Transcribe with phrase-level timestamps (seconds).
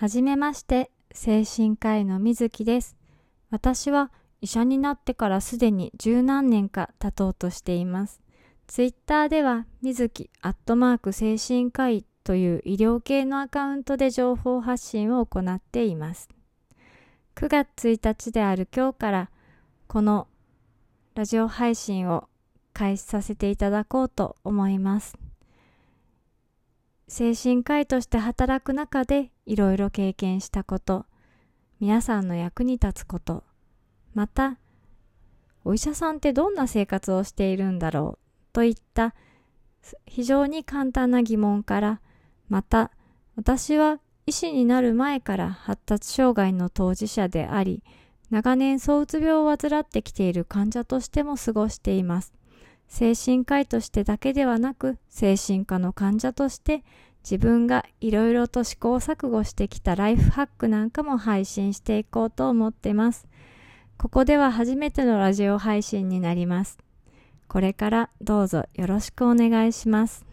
[0.00, 2.96] はじめまして、精神科医の水木です。
[3.50, 8.20] 私は医者になってからすでに十何年か経とうとしています。
[8.68, 16.28] ツイッターでは、水木アットマーク精神科医という医療系のアカウントで情報発信を行っています。
[17.34, 19.30] 9月1日である今日から、
[19.88, 20.28] この
[21.16, 22.28] ラジオ配信を
[22.72, 25.18] 開始させていただこうと思います。
[27.18, 31.04] 精神科医として働く中でいろいろ経験したこと、
[31.80, 33.42] 皆さんの役に立つこと、
[34.14, 34.56] また、
[35.64, 39.16] お医者さんってどんな生活をしているんだろうといった
[40.06, 42.00] 非常に簡単な疑問から、
[42.48, 42.92] また、
[43.34, 47.82] 私は医師になる前から発達障害の当事者であり、
[48.30, 52.32] 長年躁うつ病を患ってきている患者としても過ごしています。
[52.86, 56.84] 精神科医としてだけではなく、精神科の患者として
[57.22, 63.26] 自分がいろいろと試行錯誤してきたライフハックなんかも配信していこうと思ってます。
[63.98, 66.78] ここでは初めてのラジオ配信になります。
[67.48, 70.24] これからどうぞよろしくお願いします。